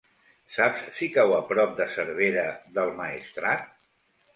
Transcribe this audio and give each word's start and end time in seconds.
Saps 0.55 0.87
si 1.01 1.11
cau 1.19 1.35
a 1.41 1.43
prop 1.51 1.77
de 1.83 1.89
Cervera 1.99 2.47
del 2.79 2.95
Maestrat? 3.05 3.75